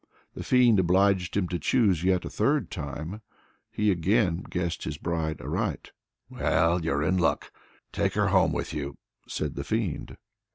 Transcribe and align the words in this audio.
The 0.33 0.43
fiend 0.43 0.79
obliged 0.79 1.37
him 1.37 1.47
to 1.49 1.59
choose 1.59 2.03
yet 2.03 2.25
a 2.25 2.29
third 2.31 2.71
time. 2.71 3.21
He 3.69 3.91
again 3.91 4.43
guessed 4.49 4.83
his 4.83 4.97
bride 4.97 5.39
aright. 5.39 5.91
"Well, 6.27 6.83
you're 6.83 7.03
in 7.03 7.19
luck! 7.19 7.51
take 7.91 8.15
her 8.15 8.29
home 8.29 8.51
with 8.51 8.73
you," 8.73 8.97
said 9.27 9.53
the 9.53 9.63
fiend. 9.63 10.17